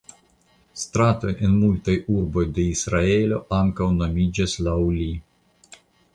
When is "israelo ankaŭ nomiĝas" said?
2.71-4.59